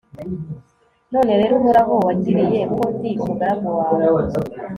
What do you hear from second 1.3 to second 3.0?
rero, uhoraho, wagiriye ko